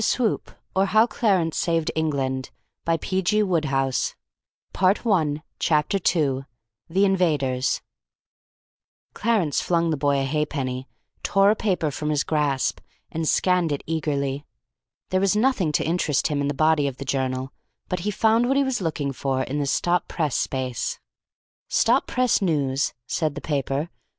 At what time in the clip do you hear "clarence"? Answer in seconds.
9.13-9.61